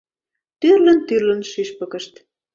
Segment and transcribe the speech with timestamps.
[0.59, 2.13] Тӱрлын-тӱрлын шӱшпыкышт